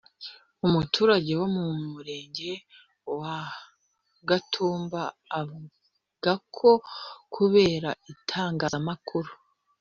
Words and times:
umuturage 0.65 1.31
wo 1.39 1.47
mu 1.55 1.65
murenge 1.93 2.51
wa 3.19 3.35
Gatumba 4.29 5.01
avuga 5.39 6.31
ko 6.55 6.71
kubera 7.35 7.89
itangazamakuru 8.13 9.29